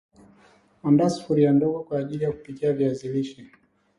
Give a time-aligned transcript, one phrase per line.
[0.83, 3.45] andaa Sufuria dogo kwaajili ya kupikia viazi lishe